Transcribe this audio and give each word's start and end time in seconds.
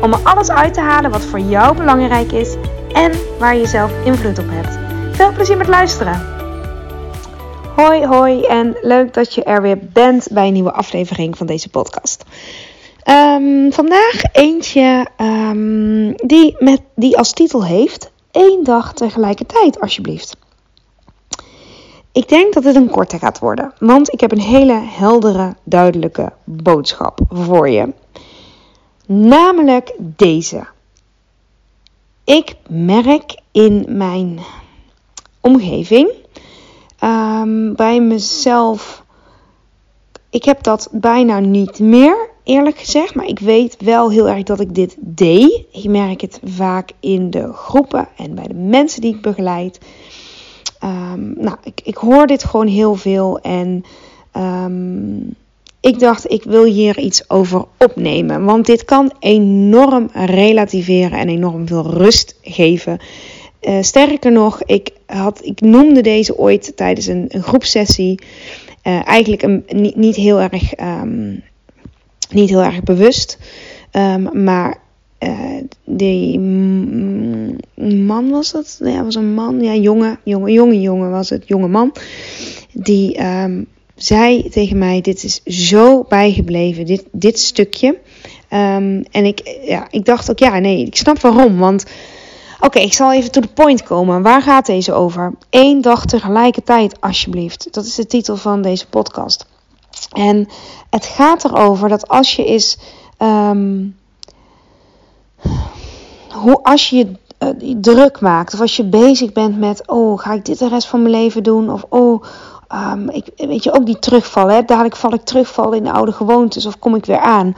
om 0.00 0.12
er 0.12 0.20
alles 0.22 0.50
uit 0.50 0.74
te 0.74 0.80
halen 0.80 1.10
wat 1.10 1.24
voor 1.24 1.40
jou 1.40 1.76
belangrijk 1.76 2.32
is 2.32 2.54
en 2.92 3.12
waar 3.38 3.56
je 3.56 3.66
zelf 3.66 3.92
invloed 4.04 4.38
op 4.38 4.48
hebt. 4.48 4.78
Veel 5.16 5.32
plezier 5.32 5.56
met 5.56 5.68
luisteren! 5.68 6.32
Hoi 7.76 8.06
hoi 8.06 8.42
en 8.42 8.76
leuk 8.80 9.14
dat 9.14 9.34
je 9.34 9.42
er 9.44 9.62
weer 9.62 9.78
bent 9.92 10.28
bij 10.30 10.46
een 10.46 10.52
nieuwe 10.52 10.72
aflevering 10.72 11.36
van 11.36 11.46
deze 11.46 11.68
podcast. 11.68 12.24
Ehm, 13.02 13.70
vandaag 13.70 14.22
eentje 14.32 15.06
ehm, 15.16 16.12
die, 16.16 16.56
met, 16.58 16.80
die 16.94 17.18
als 17.18 17.32
titel 17.32 17.64
heeft 17.64 18.10
één 18.30 18.64
dag 18.64 18.92
tegelijkertijd 18.92 19.80
alsjeblieft. 19.80 20.36
Ik 22.12 22.28
denk 22.28 22.54
dat 22.54 22.64
het 22.64 22.76
een 22.76 22.90
korte 22.90 23.18
gaat 23.18 23.38
worden, 23.38 23.72
want 23.78 24.12
ik 24.12 24.20
heb 24.20 24.32
een 24.32 24.40
hele 24.40 24.80
heldere, 24.84 25.54
duidelijke 25.64 26.32
boodschap 26.44 27.20
voor 27.28 27.68
je. 27.68 27.92
Namelijk 29.06 29.94
deze. 29.98 30.66
Ik 32.24 32.54
merk 32.68 33.40
in 33.52 33.84
mijn 33.88 34.38
omgeving, 35.40 36.10
ehm, 36.98 37.74
bij 37.74 38.00
mezelf, 38.00 39.04
ik 40.30 40.44
heb 40.44 40.62
dat 40.62 40.88
bijna 40.92 41.38
niet 41.38 41.78
meer, 41.78 42.28
eerlijk 42.44 42.78
gezegd. 42.78 43.14
Maar 43.14 43.26
ik 43.26 43.38
weet 43.38 43.76
wel 43.78 44.10
heel 44.10 44.28
erg 44.28 44.42
dat 44.42 44.60
ik 44.60 44.74
dit 44.74 44.96
deed. 44.98 45.64
Ik 45.72 45.84
merk 45.84 46.20
het 46.20 46.40
vaak 46.44 46.90
in 47.00 47.30
de 47.30 47.52
groepen 47.52 48.08
en 48.16 48.34
bij 48.34 48.46
de 48.46 48.54
mensen 48.54 49.00
die 49.00 49.14
ik 49.14 49.22
begeleid. 49.22 49.78
Um, 50.84 51.34
nou, 51.38 51.56
ik, 51.62 51.80
ik 51.84 51.96
hoor 51.96 52.26
dit 52.26 52.44
gewoon 52.44 52.66
heel 52.66 52.94
veel 52.94 53.38
en 53.38 53.84
um, 54.36 55.34
ik 55.84 55.98
dacht, 55.98 56.30
ik 56.30 56.42
wil 56.42 56.64
hier 56.64 56.98
iets 56.98 57.30
over 57.30 57.64
opnemen. 57.78 58.44
Want 58.44 58.66
dit 58.66 58.84
kan 58.84 59.12
enorm 59.18 60.10
relativeren 60.12 61.18
en 61.18 61.28
enorm 61.28 61.66
veel 61.66 61.90
rust 61.90 62.36
geven. 62.42 62.98
Uh, 63.62 63.82
sterker 63.82 64.32
nog, 64.32 64.62
ik, 64.62 64.90
had, 65.06 65.40
ik 65.42 65.60
noemde 65.60 66.00
deze 66.00 66.38
ooit 66.38 66.72
tijdens 66.76 67.06
een, 67.06 67.24
een 67.28 67.42
groepsessie. 67.42 68.18
Uh, 68.86 69.06
eigenlijk 69.06 69.42
een, 69.42 69.64
niet, 69.66 69.96
niet, 69.96 70.16
heel 70.16 70.40
erg, 70.40 70.80
um, 70.80 71.42
niet 72.30 72.48
heel 72.48 72.62
erg 72.62 72.82
bewust. 72.82 73.38
Um, 73.92 74.44
maar 74.44 74.78
uh, 75.20 75.62
die 75.84 76.38
man 78.04 78.30
was 78.30 78.52
dat? 78.52 78.80
Ja, 78.84 79.04
was 79.04 79.14
een 79.14 79.34
man. 79.34 79.60
Ja, 79.60 79.74
jonge, 79.74 80.18
jonge, 80.22 80.52
jonge, 80.52 80.80
jonge 80.80 81.08
was 81.08 81.30
het. 81.30 81.48
Jonge 81.48 81.68
man. 81.68 81.92
Die 82.72 83.24
um, 83.24 83.66
zei 83.96 84.48
tegen 84.48 84.78
mij: 84.78 85.00
Dit 85.00 85.24
is 85.24 85.42
zo 85.42 86.04
bijgebleven, 86.08 86.86
dit, 86.86 87.04
dit 87.12 87.38
stukje. 87.38 87.88
Um, 88.50 89.04
en 89.10 89.24
ik, 89.24 89.58
ja, 89.62 89.86
ik 89.90 90.04
dacht 90.04 90.30
ook: 90.30 90.38
Ja, 90.38 90.58
nee, 90.58 90.86
ik 90.86 90.96
snap 90.96 91.20
waarom. 91.20 91.58
Want 91.58 91.84
oké, 92.60 92.78
ik 92.78 92.92
zal 92.92 93.12
even 93.12 93.30
to 93.30 93.40
the 93.40 93.48
point 93.48 93.82
komen. 93.82 94.22
Waar 94.22 94.42
gaat 94.42 94.66
deze 94.66 94.92
over? 94.92 95.32
Eén 95.50 95.80
dag 95.80 96.04
tegelijkertijd, 96.04 97.00
alsjeblieft. 97.00 97.68
Dat 97.70 97.84
is 97.84 97.94
de 97.94 98.06
titel 98.06 98.36
van 98.36 98.62
deze 98.62 98.86
podcast. 98.86 99.46
En 100.12 100.48
het 100.90 101.06
gaat 101.06 101.44
erover 101.44 101.88
dat 101.88 102.08
als 102.08 102.36
je 102.36 102.44
is. 102.44 102.78
Um, 103.18 103.96
hoe, 106.30 106.62
als 106.62 106.90
je 106.90 106.96
je 106.96 107.12
uh, 107.38 107.74
druk 107.80 108.20
maakt, 108.20 108.54
of 108.54 108.60
als 108.60 108.76
je 108.76 108.84
bezig 108.84 109.32
bent 109.32 109.58
met: 109.58 109.88
Oh, 109.88 110.18
ga 110.18 110.32
ik 110.32 110.44
dit 110.44 110.58
de 110.58 110.68
rest 110.68 110.86
van 110.86 111.02
mijn 111.02 111.14
leven 111.14 111.42
doen? 111.42 111.70
Of 111.70 111.84
oh 111.88 112.22
Um, 112.74 113.10
ik, 113.10 113.26
weet 113.36 113.64
je, 113.64 113.72
ook 113.72 113.86
die 113.86 113.98
terugvallen. 113.98 114.54
Hè? 114.54 114.62
Dadelijk 114.62 114.96
val 114.96 115.12
ik 115.12 115.24
terugvallen 115.24 115.78
in 115.78 115.84
de 115.84 115.92
oude 115.92 116.12
gewoontes 116.12 116.66
of 116.66 116.78
kom 116.78 116.94
ik 116.94 117.06
weer 117.06 117.18
aan. 117.18 117.56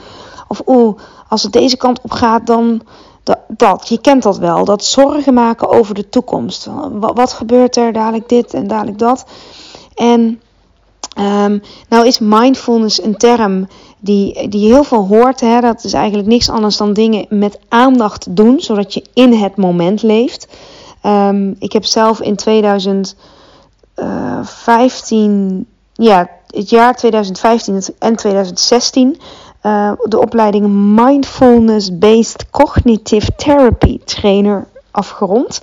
Of 0.48 0.62
oeh, 0.66 0.98
als 1.28 1.42
het 1.42 1.52
deze 1.52 1.76
kant 1.76 2.00
op 2.02 2.10
gaat, 2.10 2.46
dan 2.46 2.82
dat. 3.48 3.88
Je 3.88 4.00
kent 4.00 4.22
dat 4.22 4.38
wel. 4.38 4.64
Dat 4.64 4.84
zorgen 4.84 5.34
maken 5.34 5.68
over 5.68 5.94
de 5.94 6.08
toekomst. 6.08 6.68
Wat, 6.92 7.32
gebeurt 7.32 7.76
er? 7.76 7.92
Dadelijk 7.92 8.28
dit 8.28 8.54
en 8.54 8.66
dadelijk 8.66 8.98
dat. 8.98 9.26
En 9.94 10.40
um, 11.18 11.62
nou 11.88 12.06
is 12.06 12.18
mindfulness 12.18 13.02
een 13.02 13.16
term 13.16 13.68
die, 13.98 14.48
die 14.48 14.60
je 14.60 14.72
heel 14.72 14.84
veel 14.84 15.06
hoort. 15.06 15.40
Hè? 15.40 15.60
Dat 15.60 15.84
is 15.84 15.92
eigenlijk 15.92 16.28
niks 16.28 16.50
anders 16.50 16.76
dan 16.76 16.92
dingen 16.92 17.26
met 17.28 17.58
aandacht 17.68 18.36
doen, 18.36 18.60
zodat 18.60 18.94
je 18.94 19.04
in 19.14 19.32
het 19.32 19.56
moment 19.56 20.02
leeft. 20.02 20.48
Um, 21.02 21.56
ik 21.58 21.72
heb 21.72 21.84
zelf 21.84 22.20
in 22.20 22.36
2000 22.36 23.16
uh, 23.96 24.40
15, 24.42 25.66
ja, 25.92 26.28
het 26.46 26.70
jaar 26.70 26.96
2015 26.96 27.82
en 27.98 28.16
2016 28.16 29.20
uh, 29.62 29.92
de 30.02 30.18
opleiding 30.18 30.66
Mindfulness 30.94 31.98
Based 31.98 32.50
Cognitive 32.50 33.34
Therapy 33.36 34.00
Trainer 34.04 34.66
afgerond. 34.90 35.60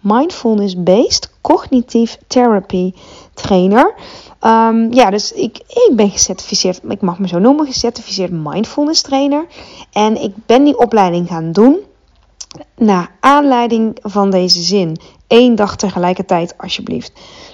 Mindfulness 0.00 0.82
Based 0.82 1.30
Cognitive 1.40 2.16
Therapy 2.26 2.92
Trainer. 3.34 3.94
Um, 4.42 4.92
ja, 4.92 5.10
dus 5.10 5.32
ik, 5.32 5.58
ik 5.68 5.92
ben 5.96 6.10
gecertificeerd, 6.10 6.80
ik 6.88 7.00
mag 7.00 7.18
me 7.18 7.28
zo 7.28 7.38
noemen, 7.38 7.66
gecertificeerd 7.66 8.30
mindfulness 8.32 9.02
trainer. 9.02 9.46
En 9.92 10.22
ik 10.22 10.34
ben 10.46 10.64
die 10.64 10.78
opleiding 10.78 11.28
gaan 11.28 11.52
doen 11.52 11.78
naar 12.76 13.10
aanleiding 13.20 13.98
van 14.02 14.30
deze 14.30 14.62
zin. 14.62 14.96
Eén 15.28 15.54
dag 15.54 15.76
tegelijkertijd, 15.76 16.54
alsjeblieft. 16.58 17.12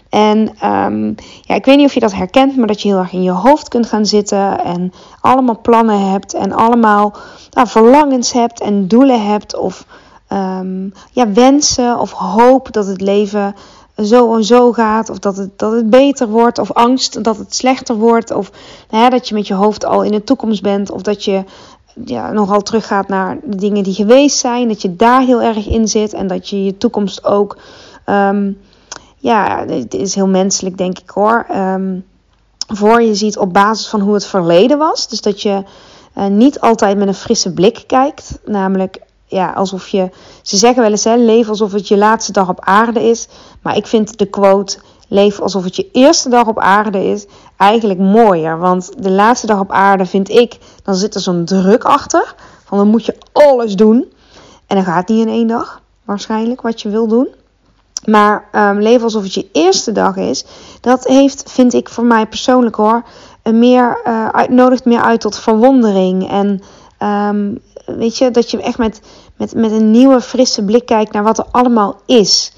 En 0.08 0.38
um, 0.68 1.14
ja, 1.42 1.54
ik 1.54 1.64
weet 1.64 1.76
niet 1.76 1.86
of 1.86 1.94
je 1.94 2.00
dat 2.00 2.14
herkent, 2.14 2.56
maar 2.56 2.66
dat 2.66 2.82
je 2.82 2.88
heel 2.88 2.98
erg 2.98 3.12
in 3.12 3.22
je 3.22 3.30
hoofd 3.30 3.68
kunt 3.68 3.86
gaan 3.86 4.06
zitten 4.06 4.64
en 4.64 4.92
allemaal 5.20 5.60
plannen 5.60 6.10
hebt 6.10 6.34
en 6.34 6.52
allemaal 6.52 7.14
nou, 7.50 7.68
verlangens 7.68 8.32
hebt 8.32 8.60
en 8.60 8.88
doelen 8.88 9.26
hebt 9.26 9.56
of 9.56 9.86
um, 10.32 10.92
ja, 11.10 11.32
wensen 11.32 11.98
of 11.98 12.12
hoop 12.12 12.72
dat 12.72 12.86
het 12.86 13.00
leven 13.00 13.54
zo 13.96 14.34
en 14.34 14.44
zo 14.44 14.72
gaat 14.72 15.10
of 15.10 15.18
dat 15.18 15.36
het, 15.36 15.58
dat 15.58 15.72
het 15.72 15.90
beter 15.90 16.28
wordt 16.28 16.58
of 16.58 16.72
angst 16.72 17.24
dat 17.24 17.36
het 17.36 17.54
slechter 17.54 17.94
wordt 17.94 18.30
of 18.30 18.50
dat 18.90 19.28
je 19.28 19.34
met 19.34 19.46
je 19.46 19.54
hoofd 19.54 19.84
al 19.84 20.02
in 20.02 20.12
de 20.12 20.24
toekomst 20.24 20.62
bent 20.62 20.90
of 20.90 21.02
dat 21.02 21.24
je 21.24 21.44
ja, 22.04 22.32
nogal 22.32 22.60
teruggaat 22.60 23.08
naar 23.08 23.38
de 23.44 23.56
dingen 23.56 23.82
die 23.82 23.94
geweest 23.94 24.38
zijn, 24.38 24.68
dat 24.68 24.82
je 24.82 24.96
daar 24.96 25.20
heel 25.20 25.42
erg 25.42 25.68
in 25.68 25.88
zit 25.88 26.12
en 26.12 26.26
dat 26.26 26.48
je 26.48 26.64
je 26.64 26.76
toekomst 26.76 27.24
ook 27.24 27.58
um, 28.06 28.58
ja, 29.22 29.64
het 29.66 29.94
is 29.94 30.14
heel 30.14 30.28
menselijk, 30.28 30.78
denk 30.78 30.98
ik 30.98 31.10
hoor. 31.10 31.46
Um, 31.56 32.04
voor 32.66 33.02
je 33.02 33.14
ziet 33.14 33.38
op 33.38 33.52
basis 33.52 33.88
van 33.88 34.00
hoe 34.00 34.14
het 34.14 34.26
verleden 34.26 34.78
was. 34.78 35.08
Dus 35.08 35.20
dat 35.20 35.42
je 35.42 35.62
uh, 36.18 36.26
niet 36.26 36.60
altijd 36.60 36.98
met 36.98 37.08
een 37.08 37.14
frisse 37.14 37.52
blik 37.52 37.84
kijkt. 37.86 38.38
Namelijk, 38.44 38.98
ja, 39.26 39.52
alsof 39.52 39.88
je. 39.88 40.10
Ze 40.42 40.56
zeggen 40.56 40.82
wel 40.82 40.90
eens, 40.90 41.04
hè, 41.04 41.16
leef 41.16 41.48
alsof 41.48 41.72
het 41.72 41.88
je 41.88 41.96
laatste 41.96 42.32
dag 42.32 42.48
op 42.48 42.60
aarde 42.60 43.02
is. 43.02 43.28
Maar 43.62 43.76
ik 43.76 43.86
vind 43.86 44.18
de 44.18 44.26
quote. 44.26 44.78
Leef 45.08 45.40
alsof 45.40 45.64
het 45.64 45.76
je 45.76 45.88
eerste 45.92 46.28
dag 46.28 46.46
op 46.46 46.58
aarde 46.58 47.04
is. 47.04 47.26
Eigenlijk 47.62 48.00
mooier. 48.00 48.58
Want 48.58 49.02
de 49.02 49.10
laatste 49.10 49.46
dag 49.46 49.60
op 49.60 49.70
aarde 49.70 50.06
vind 50.06 50.28
ik. 50.28 50.58
Dan 50.82 50.94
zit 50.94 51.14
er 51.14 51.20
zo'n 51.20 51.44
druk 51.44 51.84
achter. 51.84 52.34
Van 52.64 52.78
dan 52.78 52.88
moet 52.88 53.06
je 53.06 53.16
alles 53.32 53.74
doen. 53.74 54.12
En 54.66 54.76
dan 54.76 54.84
gaat 54.84 55.08
niet 55.08 55.26
in 55.26 55.32
één 55.32 55.46
dag. 55.46 55.80
Waarschijnlijk 56.04 56.60
wat 56.60 56.80
je 56.80 56.88
wil 56.88 57.06
doen. 57.06 57.28
Maar 58.04 58.48
um, 58.52 58.80
leven 58.80 59.02
alsof 59.02 59.22
het 59.22 59.34
je 59.34 59.48
eerste 59.52 59.92
dag 59.92 60.16
is, 60.16 60.44
dat 60.80 61.04
heeft, 61.04 61.42
vind 61.50 61.74
ik 61.74 61.88
voor 61.88 62.04
mij 62.04 62.26
persoonlijk 62.26 62.76
hoor, 62.76 63.02
een 63.42 63.58
meer, 63.58 64.00
uh, 64.06 64.28
uit, 64.28 64.48
nodigt 64.48 64.84
meer 64.84 65.00
uit 65.00 65.20
tot 65.20 65.38
verwondering. 65.38 66.30
En 66.30 66.62
um, 67.08 67.58
weet 67.86 68.18
je, 68.18 68.30
dat 68.30 68.50
je 68.50 68.62
echt 68.62 68.78
met, 68.78 69.00
met, 69.36 69.54
met 69.54 69.70
een 69.70 69.90
nieuwe, 69.90 70.20
frisse 70.20 70.64
blik 70.64 70.86
kijkt 70.86 71.12
naar 71.12 71.22
wat 71.22 71.38
er 71.38 71.46
allemaal 71.50 72.00
is. 72.06 72.52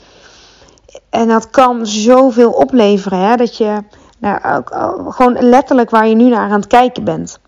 En 1.11 1.29
dat 1.29 1.51
kan 1.51 1.87
zoveel 1.87 2.51
opleveren, 2.51 3.19
hè, 3.19 3.37
dat 3.37 3.57
je 3.57 3.83
nou, 4.19 4.41
ook, 4.57 4.71
gewoon 5.15 5.37
letterlijk 5.41 5.91
waar 5.91 6.07
je 6.07 6.15
nu 6.15 6.29
naar 6.29 6.51
aan 6.51 6.61
het 6.61 6.67
kijken 6.67 7.05
bent. 7.05 7.39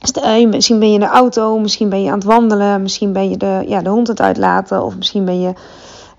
Dus 0.00 0.44
misschien 0.44 0.78
ben 0.78 0.88
je 0.88 0.94
in 0.94 1.00
de 1.00 1.06
auto, 1.06 1.58
misschien 1.58 1.88
ben 1.88 2.02
je 2.02 2.10
aan 2.10 2.18
het 2.18 2.26
wandelen, 2.26 2.82
misschien 2.82 3.12
ben 3.12 3.30
je 3.30 3.36
de, 3.36 3.64
ja, 3.66 3.82
de 3.82 3.90
hond 3.90 4.08
het 4.08 4.20
uitlaten, 4.20 4.82
of 4.82 4.96
misschien 4.96 5.24
ben 5.24 5.40
je 5.40 5.52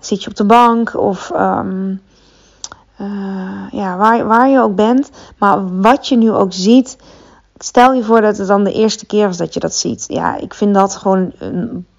zit 0.00 0.22
je 0.22 0.30
op 0.30 0.36
de 0.36 0.44
bank 0.44 0.96
of 0.96 1.30
um, 1.34 2.00
uh, 3.00 3.66
ja, 3.70 3.96
waar, 3.96 4.26
waar 4.26 4.48
je 4.48 4.60
ook 4.60 4.74
bent. 4.74 5.10
Maar 5.38 5.80
wat 5.80 6.08
je 6.08 6.16
nu 6.16 6.32
ook 6.32 6.52
ziet, 6.52 6.96
stel 7.58 7.92
je 7.92 8.04
voor 8.04 8.20
dat 8.20 8.38
het 8.38 8.48
dan 8.48 8.64
de 8.64 8.72
eerste 8.72 9.06
keer 9.06 9.28
is 9.28 9.36
dat 9.36 9.54
je 9.54 9.60
dat 9.60 9.74
ziet. 9.74 10.04
Ja, 10.08 10.36
ik 10.36 10.54
vind 10.54 10.74
dat 10.74 10.96
gewoon 10.96 11.32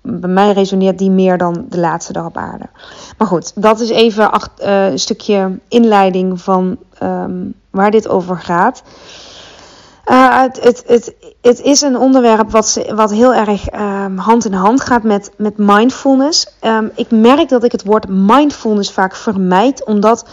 bij 0.02 0.30
mij 0.30 0.52
resoneert 0.52 0.98
die 0.98 1.12
meer 1.12 1.38
dan 1.38 1.66
de 1.70 1.80
laatste 1.80 2.14
dag 2.14 2.26
op 2.26 2.38
aarde. 2.38 2.66
Maar 3.18 3.28
goed, 3.28 3.52
dat 3.56 3.80
is 3.80 3.90
even 3.90 4.32
acht, 4.32 4.52
uh, 4.62 4.90
een 4.92 5.00
stukje 5.00 5.60
inleiding 5.68 6.42
van 6.42 6.78
um, 7.04 7.54
waar 7.72 7.92
dit 7.92 8.08
over 8.08 8.38
gaat. 8.38 8.84
Uh, 10.06 10.42
het, 10.42 10.64
het, 10.64 10.84
het, 10.88 11.16
het, 11.42 11.62
is 11.62 11.82
een 11.82 11.98
onderwerp 11.98 12.52
wat, 12.52 12.82
wat 12.96 13.12
heel 13.12 13.34
erg 13.34 13.74
um, 13.74 14.18
hand 14.18 14.46
in 14.46 14.54
hand 14.54 14.82
gaat 14.82 15.04
met, 15.04 15.32
met 15.38 15.58
mindfulness. 15.58 16.48
Um, 16.62 16.92
ik 16.96 17.12
merk 17.12 17.50
dat 17.50 17.64
ik 17.64 17.72
het 17.72 17.84
woord 17.84 18.08
mindfulness 18.08 18.92
vaak 18.92 19.16
vermijd, 19.16 19.86
omdat 19.86 20.26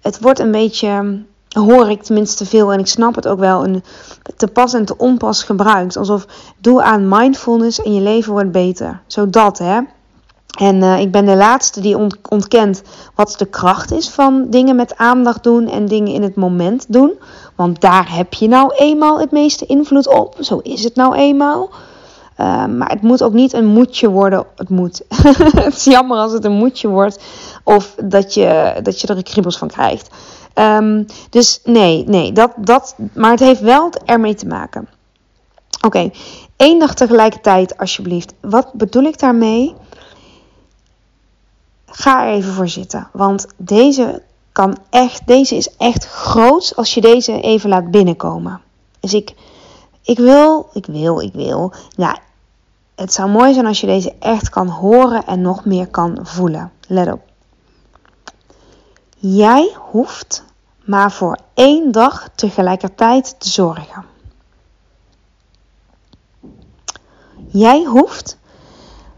het 0.00 0.20
wordt 0.20 0.38
een 0.38 0.50
beetje 0.50 1.20
hoor 1.48 1.90
ik 1.90 2.02
tenminste 2.02 2.46
veel 2.46 2.72
en 2.72 2.78
ik 2.78 2.86
snap 2.86 3.14
het 3.14 3.28
ook 3.28 3.38
wel, 3.38 3.64
een 3.64 3.84
te 4.36 4.46
pas 4.46 4.74
en 4.74 4.84
te 4.84 4.96
onpas 4.96 5.42
gebruikt. 5.42 5.96
Alsof 5.96 6.26
doe 6.58 6.82
aan 6.82 7.08
mindfulness 7.08 7.82
en 7.82 7.94
je 7.94 8.00
leven 8.00 8.32
wordt 8.32 8.52
beter. 8.52 9.00
Zodat 9.06 9.58
hè. 9.58 9.80
En 10.58 10.76
uh, 10.76 11.00
ik 11.00 11.10
ben 11.10 11.24
de 11.24 11.36
laatste 11.36 11.80
die 11.80 11.96
ontkent 12.28 12.82
wat 13.14 13.34
de 13.38 13.46
kracht 13.46 13.92
is 13.92 14.08
van 14.08 14.46
dingen 14.50 14.76
met 14.76 14.96
aandacht 14.96 15.42
doen 15.42 15.68
en 15.68 15.86
dingen 15.86 16.12
in 16.12 16.22
het 16.22 16.34
moment 16.34 16.84
doen. 16.88 17.12
Want 17.56 17.80
daar 17.80 18.16
heb 18.16 18.34
je 18.34 18.48
nou 18.48 18.74
eenmaal 18.74 19.20
het 19.20 19.30
meeste 19.30 19.66
invloed 19.66 20.08
op. 20.08 20.36
Zo 20.40 20.58
is 20.58 20.84
het 20.84 20.94
nou 20.94 21.14
eenmaal. 21.14 21.70
Uh, 22.38 22.66
maar 22.66 22.90
het 22.90 23.02
moet 23.02 23.22
ook 23.22 23.32
niet 23.32 23.52
een 23.52 23.66
moedje 23.66 24.10
worden. 24.10 24.44
Het 24.56 24.68
moet. 24.68 25.02
het 25.64 25.74
is 25.76 25.84
jammer 25.84 26.18
als 26.18 26.32
het 26.32 26.44
een 26.44 26.52
moedje 26.52 26.88
wordt. 26.88 27.22
Of 27.64 27.94
dat 28.04 28.34
je, 28.34 28.80
dat 28.82 29.00
je 29.00 29.06
er 29.06 29.22
kriebels 29.22 29.58
van 29.58 29.68
krijgt. 29.68 30.10
Um, 30.54 31.06
dus 31.30 31.60
nee, 31.64 32.04
nee, 32.06 32.32
dat, 32.32 32.52
dat, 32.56 32.94
maar 33.14 33.30
het 33.30 33.40
heeft 33.40 33.60
wel 33.60 33.90
ermee 34.04 34.34
te 34.34 34.46
maken. 34.46 34.88
Oké, 35.76 35.86
okay. 35.86 36.12
één 36.56 36.78
dag 36.78 36.94
tegelijkertijd 36.94 37.78
alsjeblieft. 37.78 38.34
Wat 38.40 38.72
bedoel 38.72 39.02
ik 39.02 39.18
daarmee? 39.18 39.74
Ga 42.02 42.26
er 42.26 42.32
even 42.32 42.52
voor 42.52 42.68
zitten, 42.68 43.08
want 43.12 43.46
deze 43.56 44.22
kan 44.52 44.76
echt, 44.90 45.26
deze 45.26 45.56
is 45.56 45.76
echt 45.76 46.06
groot 46.06 46.72
als 46.76 46.94
je 46.94 47.00
deze 47.00 47.40
even 47.40 47.68
laat 47.68 47.90
binnenkomen. 47.90 48.60
Dus 49.00 49.14
ik, 49.14 49.34
ik 50.02 50.18
wil, 50.18 50.70
ik 50.72 50.86
wil, 50.86 51.20
ik 51.20 51.32
wil. 51.32 51.72
Ja, 51.88 52.18
het 52.94 53.12
zou 53.12 53.30
mooi 53.30 53.52
zijn 53.52 53.66
als 53.66 53.80
je 53.80 53.86
deze 53.86 54.14
echt 54.18 54.48
kan 54.48 54.68
horen 54.68 55.26
en 55.26 55.40
nog 55.40 55.64
meer 55.64 55.88
kan 55.88 56.18
voelen. 56.22 56.72
Let 56.88 57.12
op. 57.12 57.20
Jij 59.16 59.76
hoeft 59.78 60.44
maar 60.84 61.12
voor 61.12 61.38
één 61.54 61.92
dag 61.92 62.28
tegelijkertijd 62.34 63.34
te 63.38 63.48
zorgen. 63.48 64.04
Jij 67.48 67.84
hoeft 67.84 68.38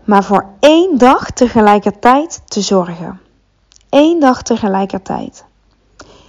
maar 0.04 0.24
voor 0.24 0.46
één 0.60 0.98
dag 0.98 1.30
tegelijkertijd 1.30 2.42
te 2.44 2.60
zorgen. 2.60 3.20
Eén 3.88 4.20
dag 4.20 4.42
tegelijkertijd. 4.42 5.44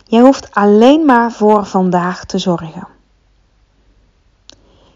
Jij 0.05 0.21
hoeft 0.21 0.53
alleen 0.53 1.05
maar 1.05 1.31
voor 1.31 1.65
vandaag 1.65 2.25
te 2.25 2.37
zorgen. 2.37 2.87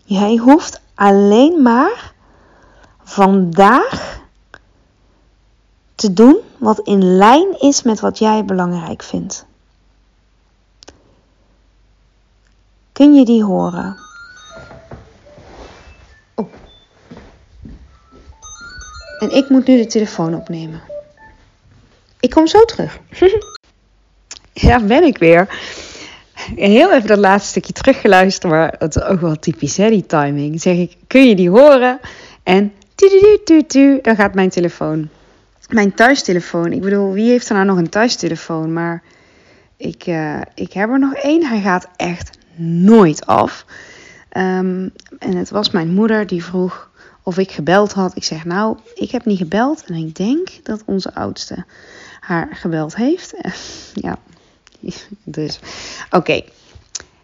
Jij 0.04 0.36
hoeft 0.36 0.82
alleen 0.96 1.62
maar 1.62 2.14
vandaag 3.04 4.20
te 5.96 6.14
doen 6.14 6.38
wat 6.58 6.80
in 6.80 7.18
lijn 7.18 7.60
is 7.60 7.84
met 7.84 8.00
wat 8.00 8.18
jij 8.18 8.46
belangrijk 8.46 9.04
vindt. 9.04 9.46
Kun 12.92 13.14
je 13.14 13.26
die 13.26 13.44
horen? 13.44 14.09
En 19.20 19.32
ik 19.32 19.50
moet 19.50 19.68
nu 19.68 19.78
de 19.78 19.86
telefoon 19.86 20.36
opnemen. 20.36 20.82
Ik 22.20 22.30
kom 22.30 22.48
zo 22.48 22.66
terug. 22.66 23.00
ja, 24.54 24.80
ben 24.80 25.04
ik 25.04 25.18
weer. 25.18 25.48
Heel 26.56 26.94
even 26.94 27.08
dat 27.08 27.18
laatste 27.18 27.50
stukje 27.50 27.74
teruggeluisterd, 27.74 28.52
maar 28.52 28.76
het 28.80 28.96
is 28.96 29.02
ook 29.02 29.22
wel 29.22 29.36
typisch, 29.36 29.78
hè, 29.78 29.90
die 29.90 30.06
timing. 30.06 30.62
Zeg 30.62 30.78
ik, 30.78 30.96
kun 31.08 31.28
je 31.28 31.36
die 31.36 31.50
horen? 31.50 32.00
En 32.44 32.74
dan 34.02 34.16
gaat 34.16 34.34
mijn 34.34 34.50
telefoon. 34.50 35.10
Mijn 35.70 35.94
thuistelefoon. 35.94 36.72
Ik 36.72 36.82
bedoel, 36.82 37.12
wie 37.12 37.30
heeft 37.30 37.50
er 37.50 37.56
nou 37.56 37.66
nog 37.66 37.78
een 37.78 37.90
thuistelefoon? 37.90 38.74
Maar 38.74 39.04
ik, 39.78 40.08
uh, 40.08 40.42
ik 40.56 40.74
heb 40.74 40.90
er 40.90 41.00
nog 41.00 41.14
één. 41.14 41.46
Hij 41.46 41.62
gaat 41.62 41.88
echt 41.96 42.38
nooit 42.56 43.26
af. 43.26 43.66
Um, 44.38 44.92
en 45.20 45.36
het 45.36 45.50
was 45.50 45.72
mijn 45.72 45.94
moeder 45.94 46.28
die 46.28 46.44
vroeg 46.44 46.89
of 47.30 47.38
ik 47.38 47.52
gebeld 47.52 47.94
had. 47.94 48.16
Ik 48.16 48.24
zeg 48.24 48.46
nou, 48.46 48.78
ik 48.96 49.12
heb 49.12 49.26
niet 49.26 49.38
gebeld. 49.38 49.84
En 49.86 49.96
ik 49.96 50.16
denk 50.16 50.50
dat 50.64 50.84
onze 50.86 51.14
oudste 51.14 51.66
haar 52.20 52.50
gebeld 52.52 52.96
heeft. 52.96 53.34
ja, 54.06 54.18
dus 55.24 55.60
oké. 56.12 56.42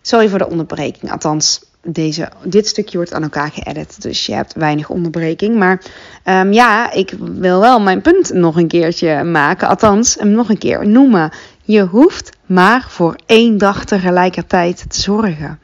Sorry 0.02 0.30
voor 0.30 0.38
de 0.38 0.50
onderbreking. 0.50 1.12
Althans, 1.12 1.62
deze, 1.84 2.30
dit 2.44 2.68
stukje 2.68 2.98
wordt 2.98 3.14
aan 3.14 3.24
elkaar 3.24 3.52
geëdit. 3.52 4.02
Dus 4.02 4.26
je 4.26 4.34
hebt 4.34 4.54
weinig 4.54 4.90
onderbreking. 4.90 5.56
Maar 5.56 5.82
um, 6.26 6.54
ja, 6.54 6.92
ik 6.92 7.14
wil 7.20 7.60
wel 7.60 7.80
mijn 7.80 8.02
punt 8.02 8.34
nog 8.34 8.56
een 8.56 8.68
keertje 8.68 9.24
maken. 9.24 9.68
Althans, 9.68 10.16
hem 10.16 10.30
nog 10.30 10.50
een 10.50 10.58
keer 10.58 10.88
noemen. 10.88 11.32
Je 11.64 11.82
hoeft 11.82 12.30
maar 12.46 12.86
voor 12.90 13.16
één 13.26 13.58
dag 13.58 13.86
tegelijkertijd 13.86 14.86
te 14.88 15.02
zorgen. 15.02 15.60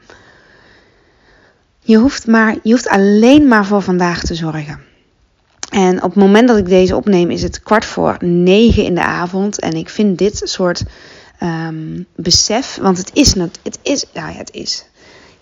Je 1.84 1.96
hoeft, 1.96 2.26
maar, 2.26 2.56
je 2.62 2.70
hoeft 2.70 2.88
alleen 2.88 3.48
maar 3.48 3.66
voor 3.66 3.82
vandaag 3.82 4.24
te 4.24 4.34
zorgen. 4.34 4.80
En 5.70 5.96
op 5.96 6.10
het 6.10 6.22
moment 6.22 6.48
dat 6.48 6.56
ik 6.56 6.68
deze 6.68 6.96
opneem 6.96 7.30
is 7.30 7.42
het 7.42 7.62
kwart 7.62 7.84
voor 7.84 8.16
negen 8.20 8.84
in 8.84 8.94
de 8.94 9.04
avond. 9.04 9.60
En 9.60 9.72
ik 9.72 9.88
vind 9.88 10.18
dit 10.18 10.40
soort 10.44 10.82
um, 11.42 12.06
besef, 12.16 12.78
want 12.80 12.98
het 12.98 13.10
is, 13.12 13.34
het 13.34 13.78
is, 13.82 14.04
ja, 14.12 14.32
het 14.32 14.50
is 14.52 14.90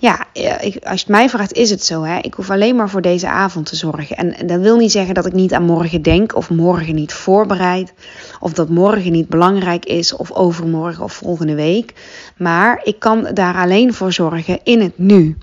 ja, 0.00 0.26
ik, 0.32 0.84
als 0.84 1.00
je 1.00 1.06
het 1.06 1.08
mij 1.08 1.28
vraagt, 1.28 1.52
is 1.52 1.70
het 1.70 1.84
zo. 1.84 2.02
Hè? 2.02 2.18
Ik 2.18 2.34
hoef 2.34 2.50
alleen 2.50 2.76
maar 2.76 2.88
voor 2.88 3.02
deze 3.02 3.28
avond 3.28 3.66
te 3.66 3.76
zorgen. 3.76 4.16
En, 4.16 4.46
dat 4.46 4.60
wil 4.60 4.76
niet 4.76 4.90
zeggen 4.90 5.14
dat 5.14 5.26
ik 5.26 5.32
niet 5.32 5.52
aan 5.52 5.64
morgen 5.64 6.02
denk, 6.02 6.36
of 6.36 6.50
morgen 6.50 6.94
niet 6.94 7.12
voorbereid, 7.12 7.92
of 8.40 8.52
dat 8.52 8.68
morgen 8.68 9.12
niet 9.12 9.28
belangrijk 9.28 9.84
is, 9.84 10.16
of 10.16 10.32
overmorgen 10.32 11.04
of 11.04 11.12
volgende 11.12 11.54
week. 11.54 11.94
Maar 12.36 12.80
ik 12.84 12.98
kan 12.98 13.28
daar 13.34 13.54
alleen 13.54 13.94
voor 13.94 14.12
zorgen 14.12 14.58
in 14.62 14.80
het 14.80 14.98
nu. 14.98 15.36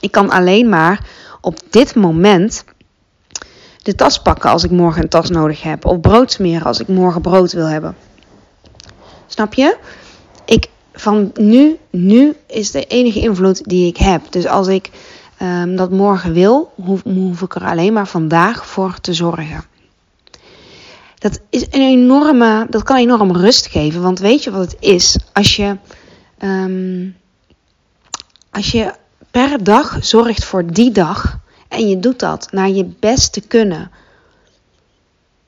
Ik 0.00 0.10
kan 0.10 0.30
alleen 0.30 0.68
maar 0.68 1.06
op 1.40 1.58
dit 1.70 1.94
moment 1.94 2.64
de 3.82 3.94
tas 3.94 4.22
pakken 4.22 4.50
als 4.50 4.64
ik 4.64 4.70
morgen 4.70 5.02
een 5.02 5.08
tas 5.08 5.30
nodig 5.30 5.62
heb, 5.62 5.84
of 5.84 6.00
brood 6.00 6.32
smeren 6.32 6.66
als 6.66 6.80
ik 6.80 6.88
morgen 6.88 7.20
brood 7.20 7.52
wil 7.52 7.66
hebben. 7.66 7.96
Snap 9.26 9.54
je? 9.54 9.76
Ik 10.44 10.68
van 10.92 11.30
nu, 11.34 11.78
nu 11.90 12.34
is 12.46 12.70
de 12.70 12.84
enige 12.84 13.20
invloed 13.20 13.64
die 13.64 13.86
ik 13.86 13.96
heb. 13.96 14.22
Dus 14.30 14.46
als 14.46 14.66
ik 14.66 14.90
um, 15.42 15.76
dat 15.76 15.90
morgen 15.90 16.32
wil, 16.32 16.72
hoef, 16.74 17.02
hoef 17.02 17.40
ik 17.40 17.54
er 17.54 17.64
alleen 17.64 17.92
maar 17.92 18.08
vandaag 18.08 18.66
voor 18.66 19.00
te 19.00 19.12
zorgen. 19.12 19.64
Dat 21.18 21.40
is 21.50 21.62
een 21.70 21.80
enorme, 21.80 22.66
dat 22.70 22.82
kan 22.82 22.96
enorm 22.96 23.36
rust 23.36 23.66
geven. 23.66 24.02
Want 24.02 24.18
weet 24.18 24.44
je 24.44 24.50
wat 24.50 24.60
het 24.60 24.76
is? 24.80 25.18
Als 25.32 25.56
je, 25.56 25.76
um, 26.42 27.16
als 28.50 28.70
je 28.70 28.92
per 29.34 29.64
dag 29.64 29.96
zorgt 30.00 30.44
voor 30.44 30.66
die 30.66 30.90
dag 30.90 31.38
en 31.68 31.88
je 31.88 32.00
doet 32.00 32.18
dat 32.18 32.48
naar 32.52 32.68
je 32.68 32.84
beste 32.84 33.40
kunnen. 33.40 33.90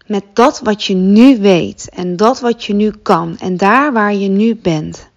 Met 0.07 0.25
dat 0.33 0.61
wat 0.61 0.85
je 0.85 0.95
nu 0.95 1.41
weet 1.41 1.89
en 1.95 2.17
dat 2.17 2.41
wat 2.41 2.65
je 2.65 2.75
nu 2.75 2.91
kan 3.03 3.39
en 3.39 3.57
daar 3.57 3.93
waar 3.93 4.15
je 4.15 4.29
nu 4.29 4.57
bent 4.57 5.09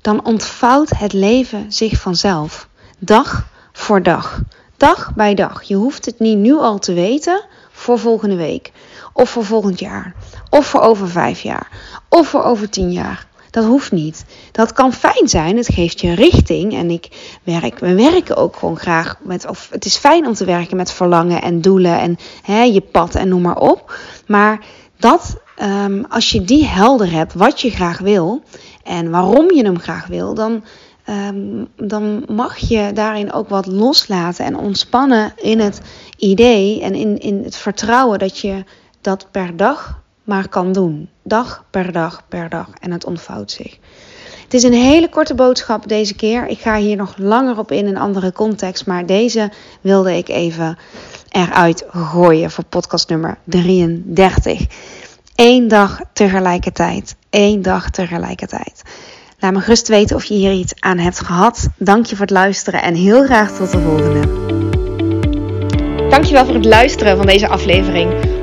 dan 0.00 0.24
ontvouwt 0.24 0.90
het 0.90 1.12
leven 1.12 1.72
zich 1.72 2.00
vanzelf. 2.00 2.68
Dag 2.98 3.48
voor 3.72 4.02
dag. 4.02 4.40
Dag 4.76 5.14
bij 5.14 5.34
dag. 5.34 5.62
Je 5.62 5.74
hoeft 5.74 6.04
het 6.04 6.18
niet 6.18 6.38
nu 6.38 6.54
al 6.54 6.78
te 6.78 6.92
weten 6.92 7.44
voor 7.70 7.98
volgende 7.98 8.36
week. 8.36 8.72
Of 9.12 9.30
voor 9.30 9.44
volgend 9.44 9.78
jaar. 9.78 10.14
Of 10.50 10.66
voor 10.66 10.80
over 10.80 11.08
vijf 11.08 11.40
jaar. 11.40 11.68
Of 12.08 12.28
voor 12.28 12.42
over 12.42 12.70
tien 12.70 12.92
jaar. 12.92 13.26
Dat 13.50 13.64
hoeft 13.64 13.92
niet. 13.92 14.24
Dat 14.52 14.72
kan 14.72 14.92
fijn 14.92 15.28
zijn. 15.28 15.56
Het 15.56 15.72
geeft 15.72 16.00
je 16.00 16.14
richting. 16.14 16.74
En 16.74 16.90
ik 16.90 17.08
werk, 17.42 17.78
we 17.78 17.94
werken 17.94 18.36
ook 18.36 18.56
gewoon 18.56 18.78
graag 18.78 19.16
met. 19.22 19.46
Of 19.46 19.68
het 19.70 19.84
is 19.84 19.96
fijn 19.96 20.26
om 20.26 20.34
te 20.34 20.44
werken 20.44 20.76
met 20.76 20.92
verlangen 20.92 21.42
en 21.42 21.60
doelen 21.60 21.98
en 21.98 22.16
hè, 22.42 22.62
je 22.62 22.80
pad 22.80 23.14
en 23.14 23.28
noem 23.28 23.42
maar 23.42 23.58
op. 23.58 23.98
Maar 24.26 24.64
dat, 24.96 25.36
um, 25.62 26.04
als 26.08 26.30
je 26.30 26.44
die 26.44 26.66
helder 26.66 27.12
hebt, 27.12 27.34
wat 27.34 27.60
je 27.60 27.70
graag 27.70 27.98
wil 27.98 28.42
en 28.84 29.10
waarom 29.10 29.52
je 29.52 29.64
hem 29.64 29.78
graag 29.78 30.06
wil, 30.06 30.34
dan, 30.34 30.64
um, 31.08 31.68
dan 31.76 32.24
mag 32.28 32.56
je 32.56 32.90
daarin 32.94 33.32
ook 33.32 33.48
wat 33.48 33.66
loslaten 33.66 34.44
en 34.44 34.56
ontspannen 34.56 35.32
in 35.36 35.60
het 35.60 35.80
idee 36.16 36.82
en 36.82 36.94
in, 36.94 37.18
in 37.18 37.44
het 37.44 37.56
vertrouwen 37.56 38.18
dat 38.18 38.38
je 38.38 38.64
dat 39.00 39.26
per 39.30 39.56
dag 39.56 40.00
maar 40.30 40.48
kan 40.48 40.72
doen. 40.72 41.08
Dag 41.22 41.64
per 41.70 41.92
dag 41.92 42.22
per 42.28 42.48
dag. 42.48 42.68
En 42.80 42.92
het 42.92 43.04
ontvouwt 43.04 43.50
zich. 43.50 43.78
Het 44.42 44.54
is 44.54 44.62
een 44.62 44.72
hele 44.72 45.08
korte 45.08 45.34
boodschap 45.34 45.88
deze 45.88 46.14
keer. 46.14 46.46
Ik 46.46 46.58
ga 46.58 46.76
hier 46.76 46.96
nog 46.96 47.14
langer 47.16 47.58
op 47.58 47.72
in 47.72 47.86
een 47.86 47.96
andere 47.96 48.32
context, 48.32 48.86
maar 48.86 49.06
deze 49.06 49.50
wilde 49.80 50.16
ik 50.16 50.28
even 50.28 50.78
eruit 51.28 51.84
gooien 51.88 52.50
voor 52.50 52.64
podcast 52.64 53.08
nummer 53.08 53.38
33. 53.44 54.66
Eén 55.34 55.68
dag 55.68 56.00
tegelijkertijd. 56.12 57.16
Eén 57.30 57.62
dag 57.62 57.90
tegelijkertijd. 57.90 58.82
Laat 59.38 59.52
me 59.52 59.60
gerust 59.60 59.88
weten 59.88 60.16
of 60.16 60.24
je 60.24 60.34
hier 60.34 60.52
iets 60.52 60.74
aan 60.80 60.98
hebt 60.98 61.20
gehad. 61.20 61.68
Dank 61.78 62.06
je 62.06 62.16
voor 62.16 62.26
het 62.26 62.34
luisteren 62.34 62.82
en 62.82 62.94
heel 62.94 63.24
graag 63.24 63.56
tot 63.56 63.72
de 63.72 63.80
volgende. 63.80 64.48
Dankjewel 66.08 66.44
voor 66.44 66.54
het 66.54 66.64
luisteren 66.64 67.16
van 67.16 67.26
deze 67.26 67.48
aflevering. 67.48 68.29